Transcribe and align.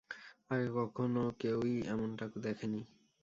আগে 0.51 0.67
কখনও 0.77 1.23
কেউই 1.41 1.75
এমনটা 1.93 2.25
দেখেনি! 2.37 2.81